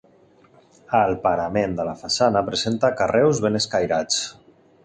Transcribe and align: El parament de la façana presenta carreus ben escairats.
El 0.99 1.13
parament 1.25 1.77
de 1.81 1.87
la 1.89 1.95
façana 2.01 2.45
presenta 2.49 2.93
carreus 3.03 3.47
ben 3.47 3.61
escairats. 3.63 4.21